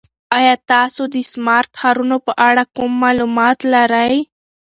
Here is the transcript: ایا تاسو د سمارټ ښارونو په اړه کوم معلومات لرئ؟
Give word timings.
ایا 0.37 0.53
تاسو 0.71 1.01
د 1.13 1.15
سمارټ 1.31 1.71
ښارونو 1.81 2.17
په 2.25 2.31
اړه 2.47 2.63
کوم 2.75 2.91
معلومات 3.03 3.59
لرئ؟ 3.73 4.15